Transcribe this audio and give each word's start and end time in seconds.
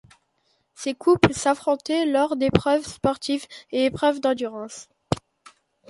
Ces 0.73 0.95
couples 0.95 1.31
s'affrontaient 1.31 2.07
lors 2.07 2.35
d'épreuves 2.35 2.87
sportives 2.87 3.45
et 3.69 3.85
épreuves 3.85 4.19
d'endurance. 4.19 4.89